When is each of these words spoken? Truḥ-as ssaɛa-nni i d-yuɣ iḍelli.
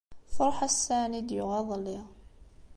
Truḥ-as 0.33 0.73
ssaɛa-nni 0.77 1.19
i 1.19 1.21
d-yuɣ 1.21 1.51
iḍelli. 1.59 1.99